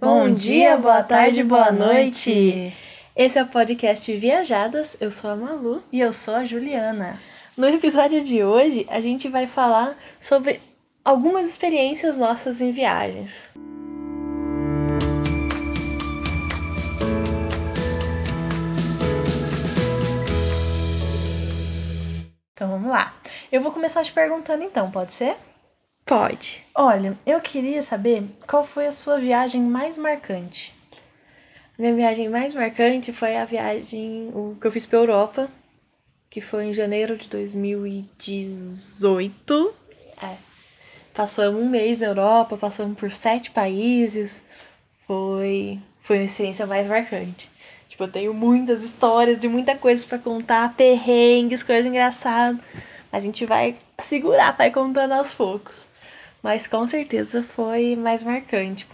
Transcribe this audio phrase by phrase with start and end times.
[0.00, 2.74] Bom dia, boa tarde, boa noite.
[3.14, 4.96] Esse é o podcast Viajadas.
[4.98, 5.82] Eu sou a Malu.
[5.92, 7.20] E eu sou a Juliana.
[7.54, 10.58] No episódio de hoje, a gente vai falar sobre
[11.04, 13.50] algumas experiências nossas em viagens.
[22.54, 23.12] Então vamos lá.
[23.52, 25.36] Eu vou começar te perguntando então, pode ser?
[26.10, 26.62] Pode.
[26.74, 30.74] Olha, eu queria saber qual foi a sua viagem mais marcante.
[31.78, 35.48] Minha viagem mais marcante foi a viagem o que eu fiz para Europa,
[36.28, 39.72] que foi em janeiro de 2018.
[40.20, 40.34] É.
[41.14, 44.42] Passamos um mês na Europa, passamos por sete países.
[45.06, 47.48] Foi, foi uma experiência mais marcante.
[47.88, 52.60] Tipo, eu tenho muitas histórias de muita coisa para contar, perrengues, coisas engraçadas.
[53.12, 55.88] A gente vai segurar, vai contando aos poucos.
[56.42, 58.86] Mas com certeza foi mais marcante.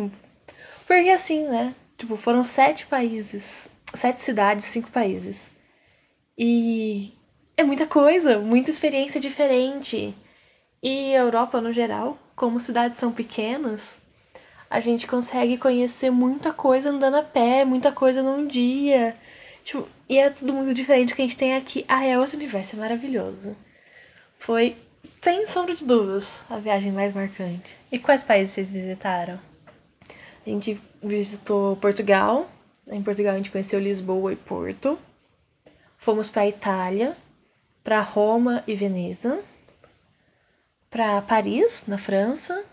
[0.86, 1.74] Porque assim, né?
[1.96, 5.50] Tipo, foram sete países, sete cidades, cinco países.
[6.36, 7.12] E
[7.56, 10.14] é muita coisa, muita experiência diferente.
[10.82, 13.96] E Europa, no geral, como cidades são pequenas,
[14.68, 19.16] a gente consegue conhecer muita coisa andando a pé, muita coisa num dia.
[19.64, 21.84] Tipo, e é tudo muito diferente que a gente tem aqui.
[21.88, 23.56] Ah, é outro universo, é maravilhoso.
[24.38, 24.76] Foi
[25.22, 27.76] sem sombra de dúvidas, a viagem mais marcante.
[27.90, 29.38] E quais países vocês visitaram?
[30.46, 32.48] A gente visitou Portugal.
[32.86, 34.98] Em Portugal a gente conheceu Lisboa e Porto.
[35.98, 37.16] Fomos para Itália,
[37.82, 39.40] para Roma e Veneza,
[40.88, 42.64] para Paris, na França,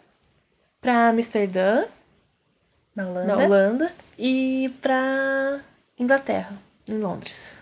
[0.80, 1.86] para Amsterdã,
[2.96, 5.62] na Holanda, na Holanda e para
[5.98, 7.54] Inglaterra, em Londres,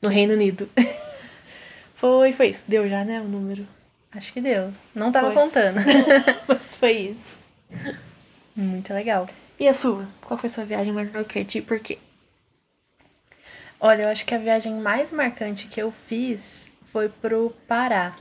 [0.00, 0.68] no Reino Unido.
[1.96, 2.64] foi, foi isso.
[2.66, 3.75] Deu já, né, o número?
[4.16, 4.72] Acho que deu.
[4.94, 5.34] Não tava Foi.
[5.34, 5.76] contando.
[6.48, 7.36] Mas foi isso.
[8.56, 9.28] Muito legal.
[9.60, 10.06] E a sua?
[10.22, 11.98] Qual foi a sua viagem mais marcante e por quê?
[13.78, 18.16] Olha, eu acho que a viagem mais marcante que eu fiz foi pro Pará.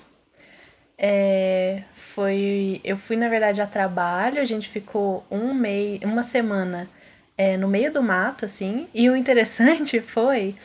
[0.97, 1.83] É,
[2.13, 6.89] foi, eu fui na verdade a trabalho, a gente ficou um mês, uma semana
[7.37, 8.87] é, no meio do mato, assim.
[8.93, 10.55] E o interessante foi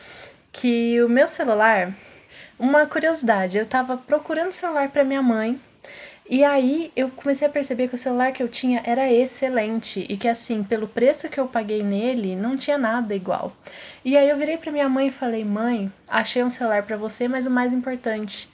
[0.51, 1.93] que o meu celular,
[2.61, 5.59] uma curiosidade, eu tava procurando celular para minha mãe.
[6.29, 10.15] E aí eu comecei a perceber que o celular que eu tinha era excelente e
[10.15, 13.51] que assim, pelo preço que eu paguei nele, não tinha nada igual.
[14.05, 17.27] E aí eu virei para minha mãe e falei: "Mãe, achei um celular para você,
[17.27, 18.47] mas o mais importante,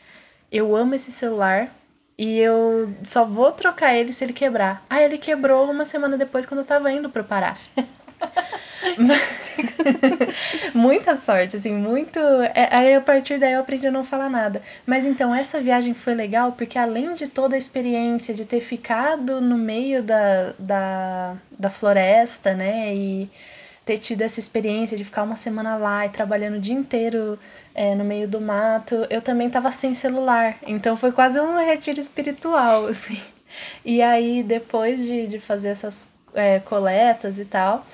[0.49, 1.69] eu amo esse celular
[2.17, 4.85] e eu só vou trocar ele se ele quebrar".
[4.89, 7.57] Aí ele quebrou uma semana depois quando eu tava indo pro Pará.
[10.73, 12.19] Muita sorte, assim, muito.
[12.53, 14.61] é, Aí a partir daí eu aprendi a não falar nada.
[14.85, 19.41] Mas então essa viagem foi legal porque além de toda a experiência de ter ficado
[19.41, 22.93] no meio da, da, da floresta, né?
[22.95, 23.29] E
[23.85, 27.39] ter tido essa experiência de ficar uma semana lá e trabalhando o dia inteiro
[27.73, 30.57] é, no meio do mato, eu também tava sem celular.
[30.67, 33.21] Então foi quase um retiro espiritual, assim.
[33.85, 37.85] E aí, depois de, de fazer essas é, coletas e tal,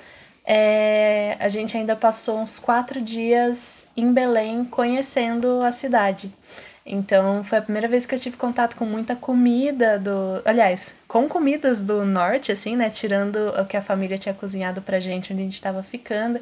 [0.46, 6.34] é, a gente ainda passou uns quatro dias em Belém conhecendo a cidade.
[6.86, 10.42] Então foi a primeira vez que eu tive contato com muita comida do.
[10.44, 12.90] Aliás, com comidas do norte, assim, né?
[12.90, 16.42] Tirando o que a família tinha cozinhado pra gente onde a gente tava ficando.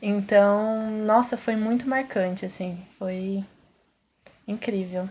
[0.00, 2.78] Então, nossa, foi muito marcante, assim.
[2.98, 3.44] Foi
[4.48, 5.08] incrível.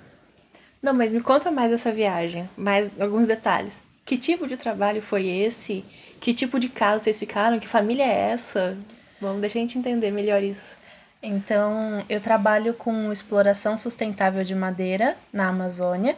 [0.82, 3.80] Não, mas me conta mais dessa viagem, mais alguns detalhes.
[4.06, 5.84] Que tipo de trabalho foi esse?
[6.20, 7.60] Que tipo de casa vocês ficaram?
[7.60, 8.78] Que família é essa?
[9.20, 10.78] Vamos deixar a gente entender melhor isso.
[11.22, 16.18] Então, eu trabalho com exploração sustentável de madeira na Amazônia.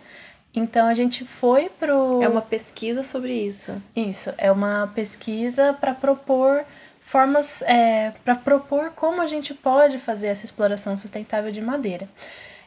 [0.54, 2.24] Então, a gente foi pro.
[2.24, 3.80] É uma pesquisa sobre isso.
[3.96, 6.66] Isso, é uma pesquisa para propor
[7.02, 12.10] formas, é, para propor como a gente pode fazer essa exploração sustentável de madeira.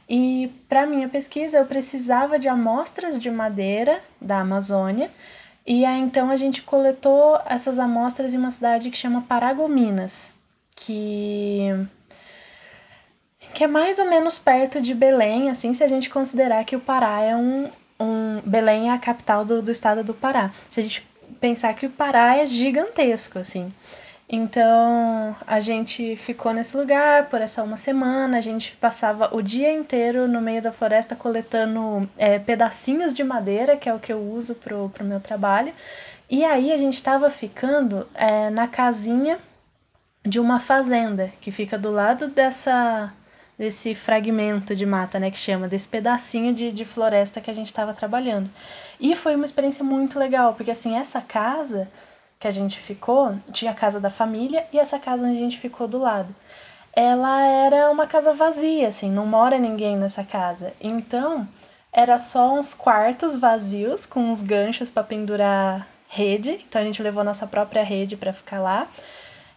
[0.09, 5.11] E para minha pesquisa eu precisava de amostras de madeira da Amazônia.
[5.67, 10.33] E aí então a gente coletou essas amostras em uma cidade que chama Paragominas,
[10.75, 11.69] que
[13.55, 16.81] que é mais ou menos perto de Belém, assim, se a gente considerar que o
[16.81, 20.53] Pará é um, um Belém é a capital do, do estado do Pará.
[20.71, 21.07] Se a gente
[21.41, 23.73] pensar que o Pará é gigantesco, assim.
[24.29, 28.37] Então a gente ficou nesse lugar por essa uma semana.
[28.37, 33.77] A gente passava o dia inteiro no meio da floresta coletando é, pedacinhos de madeira,
[33.77, 35.73] que é o que eu uso pro, pro meu trabalho.
[36.29, 39.39] E aí a gente estava ficando é, na casinha
[40.27, 43.13] de uma fazenda que fica do lado dessa
[43.59, 47.67] desse fragmento de mata, né, que chama, desse pedacinho de, de floresta que a gente
[47.67, 48.49] estava trabalhando.
[49.01, 51.89] E foi uma experiência muito legal, porque assim, essa casa
[52.39, 55.59] que a gente ficou, tinha a casa da família e essa casa onde a gente
[55.59, 56.35] ficou do lado.
[56.93, 60.73] Ela era uma casa vazia, assim, não mora ninguém nessa casa.
[60.81, 61.47] Então,
[61.93, 66.65] era só uns quartos vazios com uns ganchos para pendurar rede.
[66.69, 68.89] Então a gente levou nossa própria rede para ficar lá.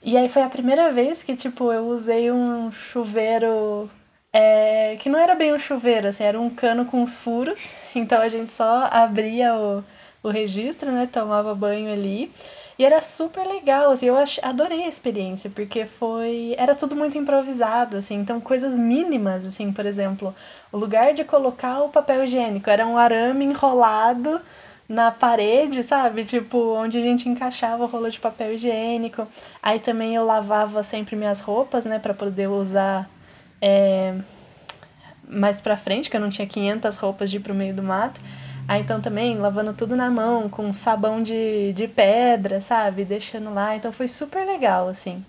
[0.02, 3.90] E aí foi a primeira vez que, tipo, eu usei um chuveiro
[4.34, 7.72] é, que não era bem um chuveiro, assim, era um cano com os furos.
[7.96, 9.84] Então a gente só abria o,
[10.24, 11.08] o registro, né?
[11.12, 12.32] Tomava banho ali.
[12.80, 16.56] E era super legal, assim, eu adorei a experiência, porque foi.
[16.58, 20.34] Era tudo muito improvisado, assim, então coisas mínimas, assim, por exemplo,
[20.72, 24.42] o lugar de colocar o papel higiênico era um arame enrolado
[24.88, 26.26] na parede, sabe?
[26.26, 29.28] Tipo, onde a gente encaixava o rolo de papel higiênico.
[29.64, 33.10] Aí também eu lavava sempre minhas roupas, né, para poder usar
[33.62, 34.16] é,
[35.28, 38.20] mais pra frente, que eu não tinha 500 roupas de ir pro meio do mato.
[38.72, 43.04] Aí então também lavando tudo na mão, com sabão de, de pedra, sabe?
[43.04, 43.76] Deixando lá.
[43.76, 45.26] Então foi super legal, assim.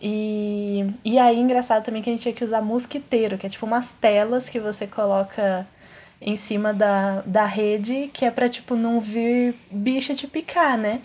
[0.00, 3.66] E, e aí, engraçado também que a gente tinha que usar mosquiteiro, que é tipo
[3.66, 5.66] umas telas que você coloca
[6.18, 11.02] em cima da, da rede, que é pra, tipo, não vir bicho te picar, né?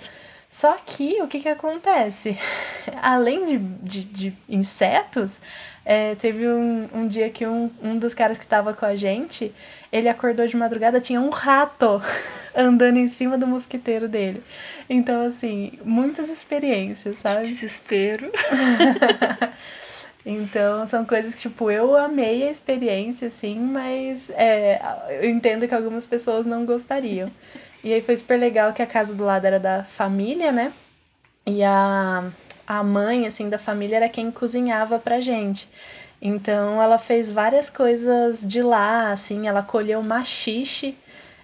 [0.49, 2.37] Só que o que que acontece?
[3.03, 5.31] Além de, de, de insetos,
[5.89, 9.55] é, teve um, um dia que um, um dos caras que tava com a gente,
[9.89, 12.01] ele acordou de madrugada, tinha um rato
[12.53, 14.43] andando em cima do mosquiteiro dele.
[14.89, 17.47] Então, assim, muitas experiências, sabe?
[17.47, 18.29] Desespero.
[20.25, 24.81] então, são coisas que, tipo, eu amei a experiência, assim, mas é,
[25.21, 27.31] eu entendo que algumas pessoas não gostariam.
[27.81, 30.73] E aí foi super legal que a casa do lado era da família, né?
[31.45, 32.29] E a
[32.67, 35.67] a mãe, assim, da família era quem cozinhava pra gente.
[36.21, 40.95] Então ela fez várias coisas de lá, assim, ela colheu machixe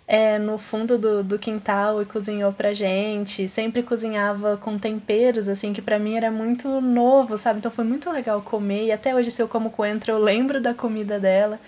[0.07, 3.47] é, no fundo do, do quintal e cozinhou pra gente.
[3.47, 7.59] Sempre cozinhava com temperos, assim, que pra mim era muito novo, sabe?
[7.59, 8.85] Então foi muito legal comer.
[8.87, 11.59] E até hoje, se eu como coentro, eu lembro da comida dela.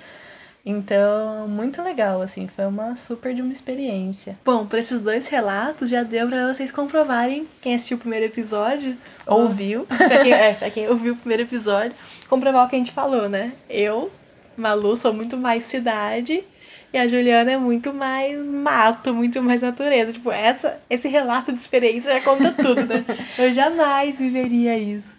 [0.66, 4.36] Então, muito legal, assim, foi uma super de uma experiência.
[4.44, 8.98] Bom, por esses dois relatos já deu pra vocês comprovarem, quem assistiu o primeiro episódio,
[9.28, 11.94] ouviu, pra quem, é, pra quem ouviu o primeiro episódio,
[12.28, 13.54] comprovar o que a gente falou, né?
[13.70, 14.12] Eu,
[14.58, 16.44] Malu, sou muito mais cidade
[16.92, 20.14] e a Juliana é muito mais mato, muito mais natureza.
[20.14, 23.06] Tipo, essa, esse relato de experiência já conta tudo, né?
[23.38, 25.15] Eu jamais viveria isso.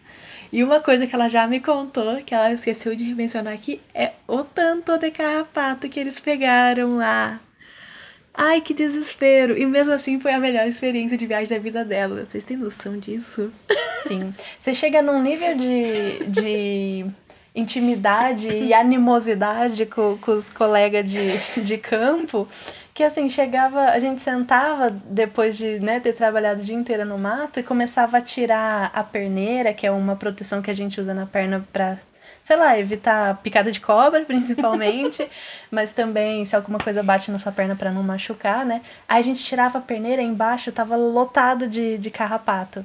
[0.52, 4.12] E uma coisa que ela já me contou, que ela esqueceu de mencionar aqui, é
[4.26, 7.40] o tanto de carrapato que eles pegaram lá.
[8.32, 9.56] Ai, que desespero!
[9.56, 12.26] E mesmo assim foi a melhor experiência de viagem da vida dela.
[12.28, 13.50] Vocês têm noção disso?
[14.06, 14.34] Sim.
[14.58, 17.06] Você chega num nível de, de
[17.54, 22.46] intimidade e animosidade com, com os colegas de, de campo
[22.96, 27.18] que assim, chegava, a gente sentava depois de né, ter trabalhado o dia inteiro no
[27.18, 31.12] mato e começava a tirar a perneira, que é uma proteção que a gente usa
[31.12, 31.98] na perna para
[32.42, 35.28] sei lá, evitar picada de cobra, principalmente,
[35.70, 38.80] mas também se alguma coisa bate na sua perna para não machucar, né?
[39.06, 42.82] Aí a gente tirava a perneira, embaixo tava lotado de, de carrapato.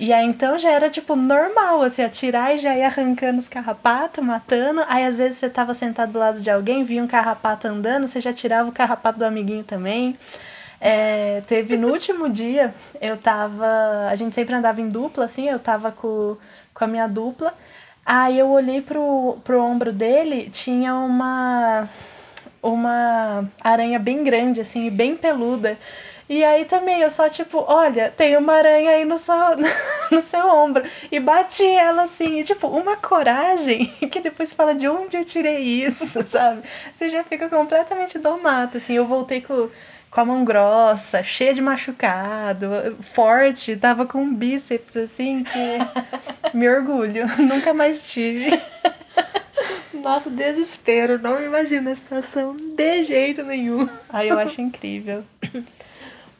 [0.00, 4.24] E aí então já era tipo normal, assim, atirar e já ia arrancando os carrapatos,
[4.24, 4.82] matando.
[4.88, 8.18] Aí às vezes você tava sentado do lado de alguém, via um carrapato andando, você
[8.18, 10.16] já tirava o carrapato do amiguinho também.
[10.80, 14.08] É, teve no último dia, eu tava.
[14.10, 16.34] A gente sempre andava em dupla, assim, eu tava com,
[16.72, 17.52] com a minha dupla.
[18.04, 21.90] Aí eu olhei pro, pro ombro dele, tinha uma.
[22.62, 25.78] Uma aranha bem grande, assim, bem peluda.
[26.30, 29.34] E aí também eu só, tipo, olha, tem uma aranha aí no seu,
[30.12, 30.84] no seu ombro.
[31.10, 35.58] E bati ela assim, e, tipo, uma coragem que depois fala de onde eu tirei
[35.58, 36.62] isso, sabe?
[36.92, 38.94] Você já fica completamente domado, assim.
[38.94, 39.68] Eu voltei com,
[40.08, 46.70] com a mão grossa, cheia de machucado, forte, tava com um bíceps assim que me
[46.70, 47.26] orgulho.
[47.38, 48.50] Nunca mais tive.
[49.92, 51.18] Nossa, desespero.
[51.18, 53.88] Não imagino a situação de jeito nenhum.
[54.08, 55.24] Aí eu acho incrível.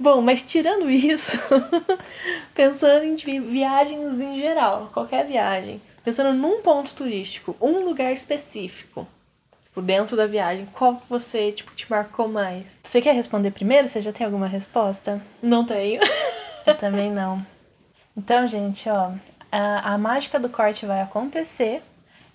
[0.00, 1.38] Bom, mas tirando isso,
[2.54, 9.07] pensando em viagens em geral, qualquer viagem, pensando num ponto turístico, um lugar específico,
[9.62, 12.64] tipo, dentro da viagem, qual você, tipo, te marcou mais?
[12.83, 13.90] Você quer responder primeiro?
[13.90, 15.21] Você já tem alguma resposta?
[15.42, 16.00] Não tenho.
[16.64, 17.45] Eu também não.
[18.16, 19.11] Então, gente, ó,
[19.52, 21.83] a, a mágica do corte vai acontecer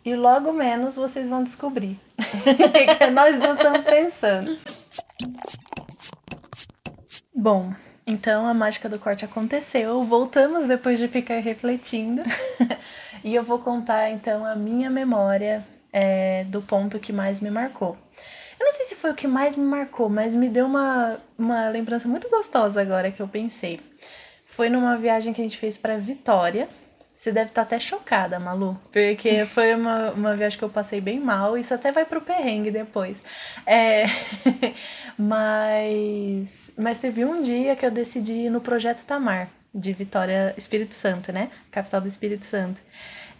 [0.05, 1.99] e logo menos vocês vão descobrir.
[3.11, 4.55] Nós não estamos pensando.
[7.37, 7.73] Bom,
[8.07, 10.05] então a mágica do corte aconteceu.
[10.05, 12.21] Voltamos depois de ficar refletindo.
[13.25, 17.97] e eu vou contar então a minha memória é, do ponto que mais me marcou.
[18.57, 21.67] Eu não sei se foi o que mais me marcou, mas me deu uma, uma
[21.67, 23.81] lembrança muito gostosa agora que eu pensei.
[24.55, 26.69] foi numa viagem que a gente fez para Vitória.
[27.17, 31.19] Você deve estar até chocada, Malu, porque foi uma, uma viagem que eu passei bem
[31.19, 31.57] mal.
[31.57, 33.17] Isso até vai pro perrengue depois.
[33.65, 34.05] É...
[35.17, 40.93] mas, mas teve um dia que eu decidi ir no Projeto Tamar, de Vitória, Espírito
[40.93, 41.49] Santo, né?
[41.71, 42.79] Capital do Espírito Santo.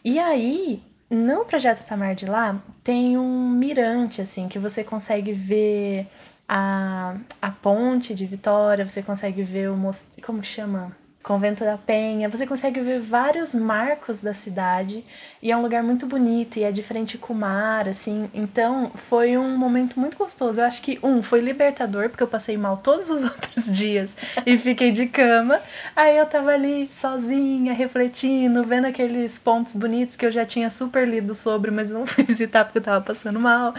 [0.04, 6.08] E aí, no Projeto Tamar de lá, tem um mirante, assim, que você consegue ver
[6.48, 9.92] a, a ponte de Vitória, você consegue ver o.
[10.24, 10.96] Como chama?
[11.26, 15.04] Convento da Penha, você consegue ver vários marcos da cidade
[15.42, 18.30] e é um lugar muito bonito e é de frente com o mar, assim.
[18.32, 20.62] Então foi um momento muito gostoso.
[20.62, 24.16] Eu acho que, um, foi libertador, porque eu passei mal todos os outros dias
[24.46, 25.60] e fiquei de cama.
[25.96, 31.08] Aí eu tava ali sozinha, refletindo, vendo aqueles pontos bonitos que eu já tinha super
[31.08, 33.74] lido sobre, mas não fui visitar porque eu tava passando mal.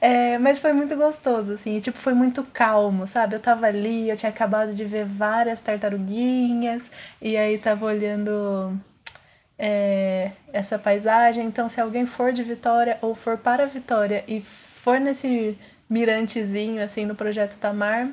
[0.00, 3.34] É, mas foi muito gostoso, assim, e, tipo, foi muito calmo, sabe?
[3.34, 8.78] Eu tava ali, eu tinha acabado de ver várias tartaruguinhas e aí tava olhando
[9.58, 11.46] é, essa paisagem.
[11.46, 14.44] Então, se alguém for de Vitória ou for para Vitória e
[14.82, 15.56] for nesse
[15.88, 18.08] mirantezinho, assim, no Projeto Tamar,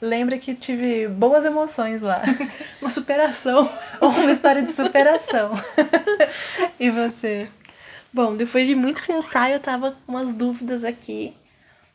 [0.00, 2.22] lembra que tive boas emoções lá.
[2.80, 3.70] uma superação.
[4.00, 5.52] ou uma história de superação.
[6.80, 7.48] e você?
[8.12, 11.34] Bom, depois de muito pensar, eu tava com umas dúvidas aqui,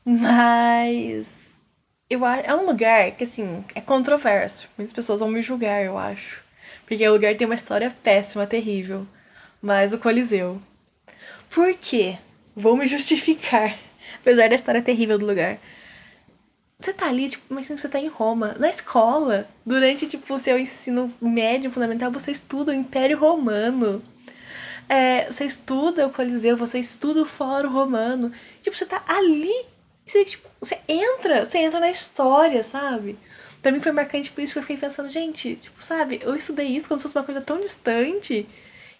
[0.06, 1.28] mas
[2.10, 4.68] eu é um lugar que, assim, é controverso.
[4.78, 6.44] Muitas pessoas vão me julgar, eu acho.
[6.86, 9.08] Porque o lugar tem uma história péssima, terrível.
[9.62, 10.62] Mas o Coliseu.
[11.50, 12.18] Por quê?
[12.56, 13.78] Vou me justificar.
[14.22, 15.58] Apesar da história terrível do lugar.
[16.80, 19.48] Você tá ali, tipo, imagina que você tá em Roma, na escola.
[19.66, 24.04] Durante, tipo, o seu ensino médio, fundamental, você estuda o Império Romano.
[24.90, 28.32] É, você estuda o Coliseu, você estuda o Fórum Romano.
[28.62, 29.66] Tipo, você tá ali
[30.06, 33.18] você, tipo, você entra, você entra na história, sabe?
[33.62, 36.68] Pra mim foi marcante por isso que eu fiquei pensando, gente, tipo, sabe, eu estudei
[36.68, 38.46] isso como se fosse uma coisa tão distante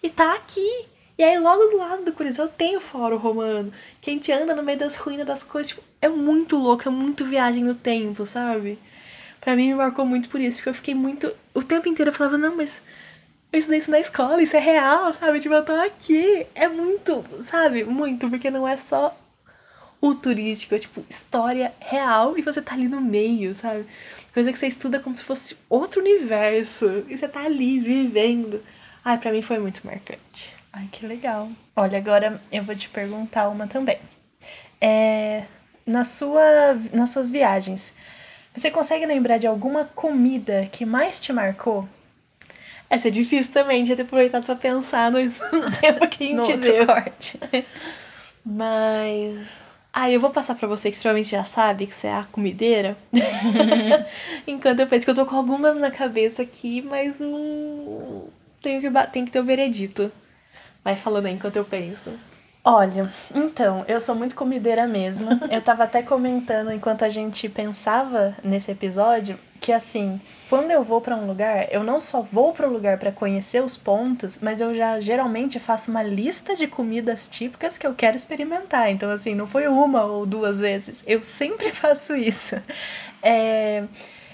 [0.02, 0.86] e tá aqui.
[1.16, 4.54] E aí logo do lado do Coliseu tem o Fórum Romano, que a gente anda
[4.54, 8.26] no meio das ruínas das coisas, tipo, é muito louco, é muito viagem no tempo,
[8.26, 8.78] sabe?
[9.40, 11.30] Pra mim me marcou muito por isso, porque eu fiquei muito.
[11.52, 12.72] O tempo inteiro eu falava, não, mas
[13.52, 15.38] eu estudei isso na escola, isso é real, sabe?
[15.40, 16.46] Tipo, eu tô aqui.
[16.54, 17.84] É muito, sabe?
[17.84, 19.16] Muito, porque não é só
[20.06, 23.86] o turístico, é tipo história real e você tá ali no meio, sabe?
[24.34, 28.62] Coisa que você estuda como se fosse outro universo e você tá ali vivendo.
[29.02, 30.54] Ai, pra mim foi muito marcante.
[30.70, 31.48] Ai, que legal.
[31.74, 33.98] Olha, agora eu vou te perguntar uma também.
[34.78, 35.44] É,
[35.86, 37.94] na sua, nas suas viagens,
[38.54, 41.88] você consegue lembrar de alguma comida que mais te marcou?
[42.90, 45.18] Essa é difícil também, de ter aproveitado pra pensar no,
[45.80, 46.86] tempo que a gente no deu.
[48.44, 49.63] Mas
[49.96, 52.96] ah, eu vou passar pra você que provavelmente já sabe que você é a comideira.
[54.44, 58.24] Enquanto eu penso que eu tô com algumas na cabeça aqui, mas não.
[58.60, 60.10] Tenho que, tem que ter o veredito.
[60.82, 62.10] Vai falando aí enquanto eu penso.
[62.66, 65.28] Olha, então, eu sou muito comideira mesmo.
[65.52, 71.00] eu tava até comentando enquanto a gente pensava nesse episódio que assim, quando eu vou
[71.00, 74.60] para um lugar, eu não só vou para o lugar para conhecer os pontos, mas
[74.60, 78.90] eu já geralmente faço uma lista de comidas típicas que eu quero experimentar.
[78.90, 82.56] Então, assim, não foi uma ou duas vezes, eu sempre faço isso.
[83.22, 83.84] É...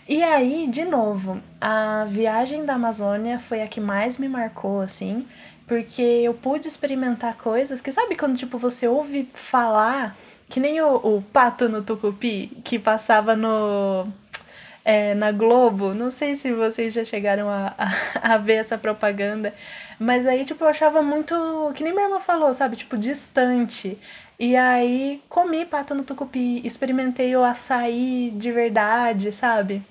[0.09, 5.25] E aí, de novo, a viagem da Amazônia foi a que mais me marcou, assim,
[5.71, 10.17] porque eu pude experimentar coisas que, sabe, quando tipo você ouve falar,
[10.49, 14.09] que nem o, o pato no tucupi que passava no
[14.85, 15.95] é, na Globo.
[15.95, 19.55] Não sei se vocês já chegaram a, a, a, ver essa propaganda.
[19.97, 21.37] Mas aí, tipo, eu achava muito.
[21.77, 22.75] Que nem minha irmã falou, sabe?
[22.75, 23.97] Tipo, distante.
[24.41, 29.85] E aí comi pato no tucupi, experimentei o açaí de verdade, sabe?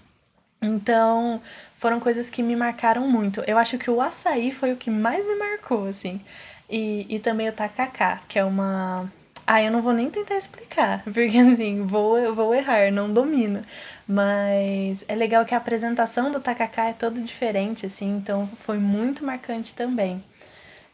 [0.61, 1.41] Então,
[1.79, 3.41] foram coisas que me marcaram muito.
[3.47, 6.21] Eu acho que o açaí foi o que mais me marcou, assim.
[6.69, 9.09] E, e também o tacacá, que é uma
[9.51, 13.63] ah, eu não vou nem tentar explicar, porque assim, vou, vou errar, não domino.
[14.07, 19.25] Mas é legal que a apresentação do tacacá é toda diferente, assim, então foi muito
[19.25, 20.23] marcante também.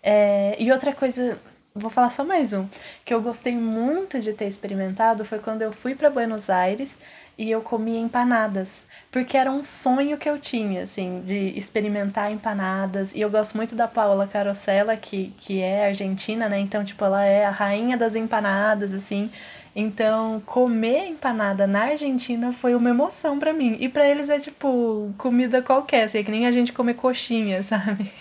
[0.01, 1.37] É, e outra coisa,
[1.73, 2.65] vou falar só mais um,
[3.03, 6.97] que eu gostei muito de ter experimentado foi quando eu fui para Buenos Aires
[7.37, 13.15] e eu comi empanadas porque era um sonho que eu tinha, assim, de experimentar empanadas.
[13.15, 16.59] E eu gosto muito da Paola Carosella, que, que é argentina, né?
[16.59, 19.31] Então, tipo, ela é a rainha das empanadas, assim.
[19.73, 23.77] Então, comer empanada na Argentina foi uma emoção para mim.
[23.79, 27.63] E para eles é tipo comida qualquer, assim, é que nem a gente comer coxinha,
[27.63, 28.11] sabe?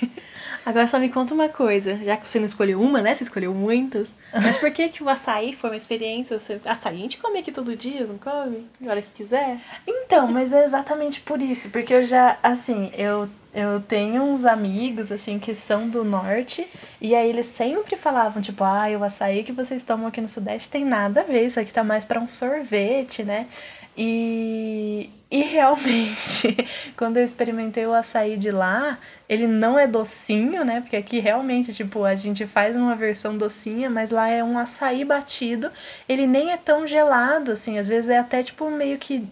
[0.64, 3.14] Agora só me conta uma coisa, já que você não escolheu uma, né?
[3.14, 4.08] Você escolheu muitas.
[4.32, 6.38] Mas por que que o açaí foi uma experiência?
[6.38, 6.60] Você...
[6.64, 8.66] Açaí a gente come aqui todo dia, não come?
[8.80, 9.60] Na hora que quiser.
[9.86, 15.12] Então, mas é exatamente por isso, porque eu já, assim, eu eu tenho uns amigos,
[15.12, 16.66] assim, que são do norte,
[17.00, 20.68] e aí eles sempre falavam, tipo, ah, o açaí que vocês tomam aqui no Sudeste
[20.68, 23.46] tem nada a ver, isso aqui tá mais para um sorvete, né?
[23.96, 26.56] E, e realmente,
[26.96, 28.98] quando eu experimentei o açaí de lá,
[29.28, 30.80] ele não é docinho, né?
[30.80, 35.04] Porque aqui realmente, tipo, a gente faz uma versão docinha, mas lá é um açaí
[35.04, 35.70] batido.
[36.08, 39.28] Ele nem é tão gelado, assim, às vezes é até, tipo, meio que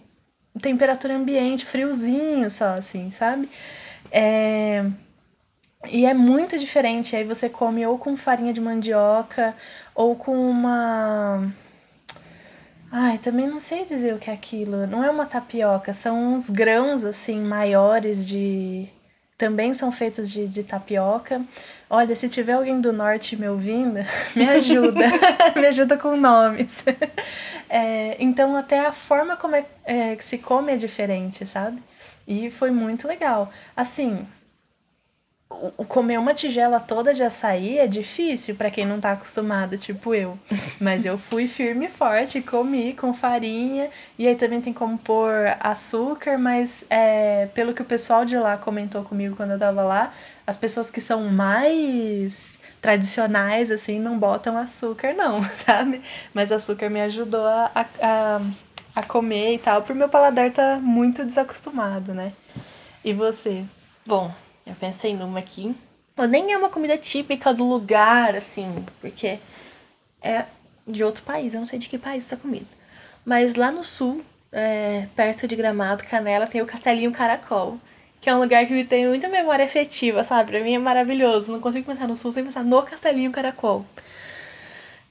[0.61, 3.49] temperatura ambiente, friozinho só, assim, sabe?
[4.11, 4.85] É...
[5.89, 7.15] E é muito diferente.
[7.15, 9.55] Aí você come ou com farinha de mandioca
[9.93, 11.51] ou com uma.
[12.95, 14.85] Ai, também não sei dizer o que é aquilo.
[14.85, 18.87] Não é uma tapioca, são uns grãos assim maiores de.
[19.35, 21.43] Também são feitos de, de tapioca.
[21.89, 23.99] Olha, se tiver alguém do norte me ouvindo,
[24.35, 25.07] me ajuda.
[25.59, 26.83] me ajuda com nomes.
[27.67, 31.81] É, então, até a forma como é, é, que se come é diferente, sabe?
[32.27, 33.51] E foi muito legal.
[33.75, 34.27] Assim,
[35.87, 40.37] comer uma tigela toda de açaí é difícil para quem não tá acostumado, tipo eu.
[40.79, 43.89] Mas eu fui firme e forte, comi com farinha.
[44.17, 48.57] E aí também tem como pôr açúcar, mas é, pelo que o pessoal de lá
[48.57, 50.13] comentou comigo quando eu tava lá,
[50.45, 56.01] as pessoas que são mais tradicionais, assim, não botam açúcar, não, sabe?
[56.33, 58.41] Mas açúcar me ajudou a, a
[58.95, 62.33] a comer e tal, pro meu paladar tá muito desacostumado, né?
[63.03, 63.65] E você?
[64.05, 64.33] Bom,
[64.65, 65.75] eu pensei numa aqui.
[66.15, 69.39] Bom, nem é uma comida típica do lugar, assim, porque
[70.21, 70.45] é
[70.87, 72.65] de outro país, eu não sei de que país essa comida.
[73.25, 77.79] Mas lá no sul, é, perto de Gramado, Canela, tem o Castelinho Caracol,
[78.21, 80.51] que é um lugar que me tem muita memória afetiva, sabe?
[80.51, 81.51] Pra mim é maravilhoso.
[81.51, 83.85] Não consigo pensar no sul sem pensar no Castelinho Caracol.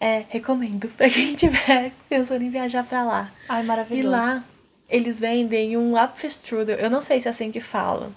[0.01, 3.31] É, recomendo pra quem tiver pensando em viajar pra lá.
[3.49, 4.09] Ai, maravilhoso.
[4.09, 4.45] E lá
[4.89, 8.13] eles vendem um Apfelstrudel, eu não sei se é assim que fala.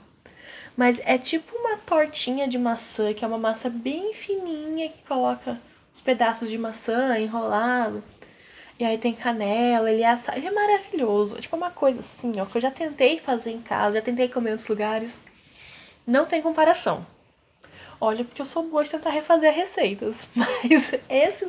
[0.75, 5.59] Mas é tipo uma tortinha de maçã, que é uma massa bem fininha que coloca
[5.93, 8.03] os pedaços de maçã enrolado.
[8.77, 11.37] E aí tem canela, ele é, ele é maravilhoso.
[11.37, 14.27] É tipo uma coisa assim, ó, que eu já tentei fazer em casa, já tentei
[14.27, 15.21] comer em outros lugares.
[16.05, 17.05] Não tem comparação.
[17.99, 20.27] Olha, porque eu sou boa de tentar refazer receitas.
[20.35, 21.47] Mas esse.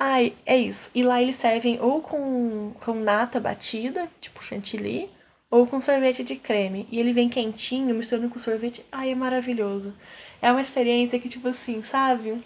[0.00, 0.90] Ai, é isso.
[0.94, 5.10] E lá eles servem ou com, com nata batida, tipo chantilly,
[5.50, 6.86] ou com sorvete de creme.
[6.90, 8.84] E ele vem quentinho, misturando com sorvete.
[8.92, 9.94] Ai, é maravilhoso.
[10.40, 12.42] É uma experiência que, tipo assim, sabe?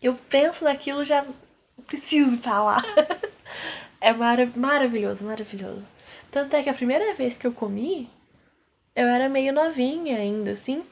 [0.00, 1.26] Eu penso naquilo já
[1.86, 2.82] preciso lá.
[4.00, 5.84] é mara maravilhoso, maravilhoso.
[6.30, 8.08] Tanto é que a primeira vez que eu comi,
[8.94, 10.84] eu era meio novinha ainda, assim.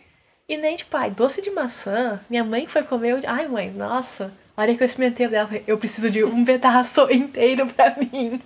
[0.48, 2.20] E nem, tipo, ai, doce de maçã.
[2.30, 3.20] Minha mãe foi comer, eu...
[3.30, 4.32] ai, mãe, nossa.
[4.56, 8.40] A hora que eu experimentei dela, eu preciso de um pedaço inteiro pra mim.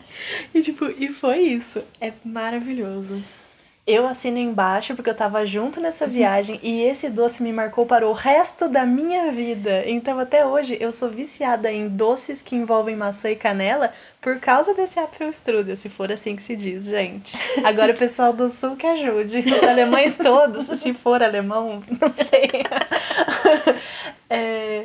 [0.53, 1.83] E, tipo, e foi isso.
[2.01, 3.23] É maravilhoso.
[3.87, 6.11] Eu assino embaixo porque eu tava junto nessa uhum.
[6.11, 9.85] viagem e esse doce me marcou para o resto da minha vida.
[9.89, 14.75] Então até hoje eu sou viciada em doces que envolvem maçã e canela por causa
[14.75, 17.37] desse Apfelstrudel, se for assim que se diz, gente.
[17.65, 22.63] Agora o pessoal do sul que ajude, os alemães todos, se for alemão, não sei.
[24.31, 24.85] é,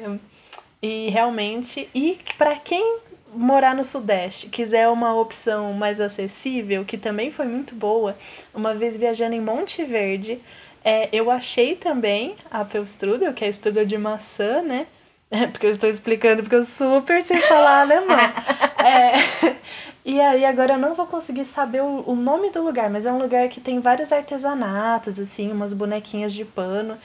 [0.82, 3.00] e realmente, e para quem
[3.34, 8.18] morar no Sudeste, quiser uma opção mais acessível, que também foi muito boa,
[8.54, 10.42] uma vez viajando em Monte Verde,
[10.84, 14.86] é, eu achei também a Apple Strudel, que é Strudel de maçã, né?
[15.32, 18.16] É, porque eu estou explicando, porque eu super sei falar alemão.
[18.80, 19.56] é,
[20.06, 23.12] e aí agora eu não vou conseguir saber o, o nome do lugar, mas é
[23.12, 26.98] um lugar que tem vários artesanatos, assim, umas bonequinhas de pano.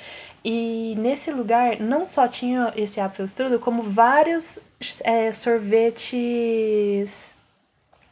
[0.45, 4.59] E nesse lugar não só tinha esse Apfelstrudel, como vários
[5.03, 7.33] é, sorvetes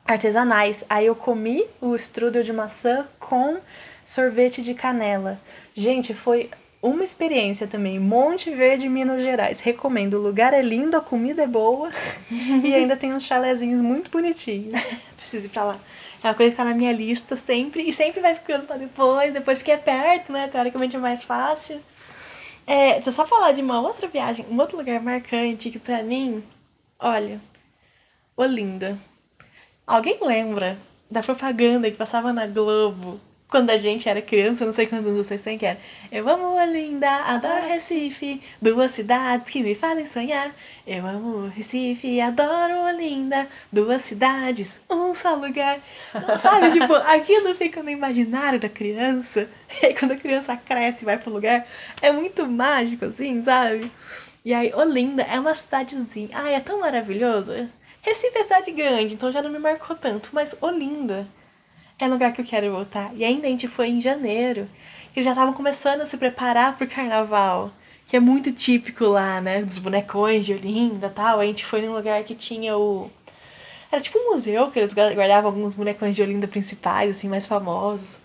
[0.05, 0.85] artesanais.
[0.89, 3.59] Aí eu comi o strudel de maçã com
[4.05, 5.41] sorvete de canela.
[5.75, 6.51] Gente, foi
[6.83, 7.99] uma experiência também.
[7.99, 9.61] Monte Verde, Minas Gerais.
[9.61, 10.15] Recomendo.
[10.15, 11.91] O lugar é lindo, a comida é boa
[12.31, 14.81] e ainda tem uns chalezinhos muito bonitinhos.
[15.17, 15.79] Preciso ir pra lá.
[16.23, 19.33] É uma coisa que tá na minha lista sempre e sempre vai ficando pra depois.
[19.33, 20.49] Depois porque é perto, né?
[20.49, 21.81] Teoricamente é mais fácil.
[22.69, 26.03] É, deixa eu só falar de uma outra viagem, um outro lugar marcante que pra
[26.03, 26.45] mim,
[26.99, 27.41] olha,
[28.37, 28.99] Olinda.
[29.87, 30.79] Alguém lembra
[31.11, 35.41] da propaganda que passava na Globo quando a gente era criança, não sei quantos vocês
[35.41, 35.79] têm que era.
[36.13, 40.55] Eu amo Olinda, adoro Recife, duas cidades que me fazem sonhar.
[40.87, 45.81] Eu amo Recife, adoro Olinda, duas cidades, um só lugar.
[46.41, 49.49] Sabe, tipo, aquilo fica no imaginário da criança.
[49.83, 51.67] E quando a criança cresce e vai pro lugar,
[52.01, 53.91] é muito mágico, assim, sabe?
[54.45, 56.31] E aí, Olinda é uma cidadezinha.
[56.33, 57.53] Ai, é tão maravilhoso.
[58.01, 61.29] Recife é cidade grande, então já não me marcou tanto, mas Olinda
[61.99, 63.11] é um lugar que eu quero voltar.
[63.15, 64.69] E ainda a gente foi em janeiro.
[65.17, 67.73] E já estavam começando a se preparar pro carnaval.
[68.07, 69.63] Que é muito típico lá, né?
[69.63, 71.41] Dos bonecões de Olinda e tal.
[71.41, 73.11] A gente foi num lugar que tinha o.
[73.91, 78.19] Era tipo um museu, que eles guardavam alguns bonecões de Olinda principais, assim, mais famosos.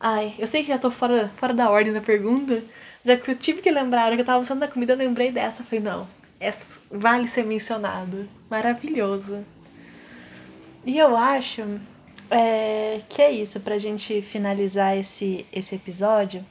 [0.00, 2.62] Ai, eu sei que já tô fora, fora da ordem da pergunta,
[3.04, 5.30] já é que eu tive que lembrar, que eu tava usando a comida, eu lembrei
[5.30, 5.62] dessa.
[5.62, 6.08] Eu falei, não,
[6.40, 8.28] essa vale ser mencionado.
[8.50, 9.44] Maravilhoso.
[10.84, 11.62] E eu acho
[12.30, 16.44] é, que é isso, pra gente finalizar esse, esse episódio,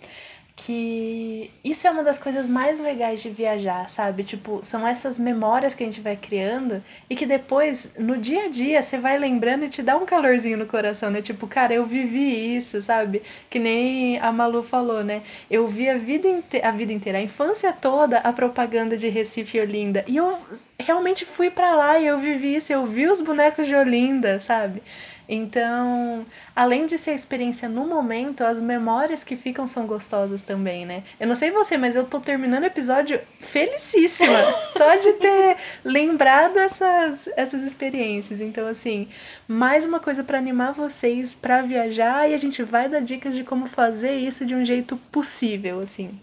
[0.56, 4.24] que isso é uma das coisas mais legais de viajar, sabe?
[4.24, 8.48] Tipo, são essas memórias que a gente vai criando e que depois, no dia a
[8.48, 11.22] dia, você vai lembrando e te dá um calorzinho no coração, né?
[11.22, 13.22] Tipo, cara, eu vivi isso, sabe?
[13.50, 15.24] Que nem a Malu falou, né?
[15.52, 16.30] Eu vi a vida,
[16.64, 20.06] a vida inteira, a infância toda, a propaganda de Recife e Olinda.
[20.08, 20.38] E eu
[20.80, 24.82] realmente fui para lá e eu vivi isso, eu vi os bonecos de Olinda, sabe?
[25.28, 30.86] Então, além de ser a experiência no momento, as memórias que ficam são gostosas também,
[30.86, 31.04] né?
[31.20, 34.38] Eu não sei você, mas eu tô terminando o episódio felicíssima
[34.78, 38.40] só de ter lembrado essas, essas experiências.
[38.40, 39.08] Então, assim,
[39.48, 43.44] mais uma coisa para animar vocês para viajar e a gente vai dar dicas de
[43.44, 46.20] como fazer isso de um jeito possível, assim.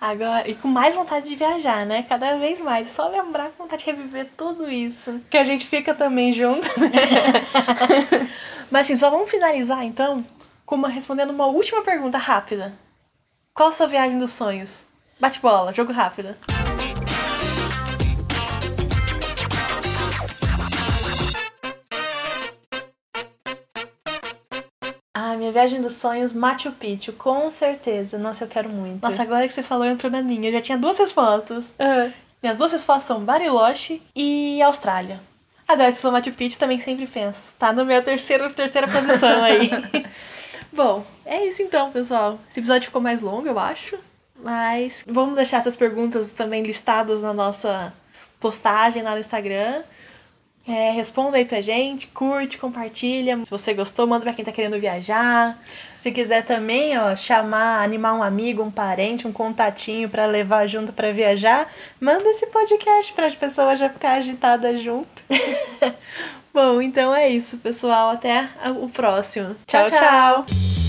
[0.00, 2.04] Agora, e com mais vontade de viajar, né?
[2.08, 2.92] Cada vez mais.
[2.94, 5.20] Só lembrar com vontade de reviver tudo isso.
[5.30, 6.68] Que a gente fica também junto.
[6.78, 6.90] Né?
[8.70, 10.24] Mas assim, só vamos finalizar então
[10.64, 12.72] com uma, respondendo uma última pergunta rápida.
[13.54, 14.82] Qual a sua viagem dos sonhos?
[15.20, 16.34] Bate bola, jogo rápido.
[25.42, 28.16] Minha viagem dos sonhos, Machu Picchu, com certeza.
[28.16, 29.02] Nossa, eu quero muito.
[29.02, 30.48] Nossa, agora que você falou, entrou na minha.
[30.48, 31.64] Eu já tinha duas respostas.
[31.78, 32.12] Uhum.
[32.40, 35.20] Minhas duas respostas são Bariloche e Austrália.
[35.66, 37.40] Agora, se for Machu Picchu, também sempre penso.
[37.58, 39.68] Tá no meu terceiro, terceira posição aí.
[40.72, 42.38] Bom, é isso então, pessoal.
[42.50, 43.98] Esse episódio ficou mais longo, eu acho.
[44.36, 47.92] Mas vamos deixar essas perguntas também listadas na nossa
[48.38, 49.82] postagem lá no Instagram.
[50.66, 53.36] É, responda aí pra gente, curte, compartilha.
[53.44, 55.58] Se você gostou, manda pra quem tá querendo viajar.
[55.98, 60.92] Se quiser também, ó, chamar, animar um amigo, um parente, um contatinho para levar junto
[60.92, 61.70] para viajar,
[62.00, 65.22] manda esse podcast para as pessoas já ficar agitadas junto.
[66.54, 68.10] Bom, então é isso, pessoal.
[68.10, 68.48] Até
[68.80, 69.56] o próximo.
[69.66, 69.88] tchau.
[69.88, 69.98] tchau.
[69.98, 70.81] tchau.